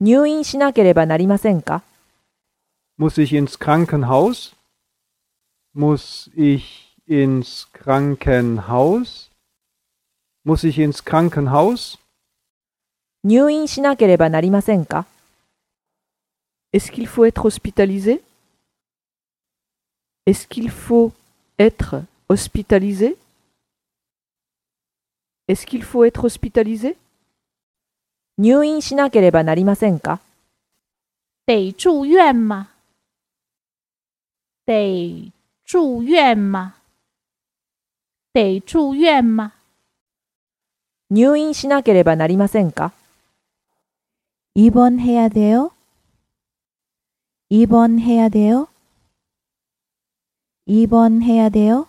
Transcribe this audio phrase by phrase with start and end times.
[0.00, 1.82] 入院しなければなりませんか
[2.98, 4.54] Muss ich ins Krankenhaus?
[5.74, 9.30] Muss ich ins Krankenhaus?
[10.44, 11.98] Muss ich ins Krankenhaus?
[13.24, 15.06] 入院しなければなりませんか
[16.72, 18.20] Est-ce qu'il faut être hospitalisé
[20.26, 21.12] Est-ce qu'il faut
[21.58, 23.16] être hospitalisé
[25.48, 26.96] Est-ce qu'il faut être hospitalisé
[28.38, 30.20] 入院しなければなりませんか
[31.46, 32.68] 得住院吗？
[34.66, 35.32] 得
[35.64, 36.74] 住院吗？
[38.32, 39.52] 得住院吗？
[41.10, 42.92] 入院しなければなりませんか
[44.54, 45.72] 입원해야 돼요?
[47.50, 48.68] 입원해야 돼요?
[50.66, 51.86] 입원해야 돼요?